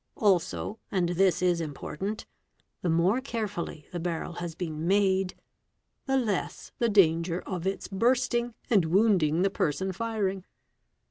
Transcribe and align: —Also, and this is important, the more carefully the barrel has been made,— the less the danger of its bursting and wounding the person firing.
—Also, 0.15 0.79
and 0.91 1.09
this 1.09 1.43
is 1.43 1.61
important, 1.61 2.25
the 2.81 2.89
more 2.89 3.21
carefully 3.21 3.85
the 3.91 3.99
barrel 3.99 4.33
has 4.33 4.55
been 4.55 4.87
made,— 4.87 5.35
the 6.07 6.17
less 6.17 6.71
the 6.79 6.89
danger 6.89 7.41
of 7.41 7.67
its 7.67 7.87
bursting 7.87 8.55
and 8.67 8.85
wounding 8.85 9.43
the 9.43 9.51
person 9.51 9.91
firing. 9.91 10.43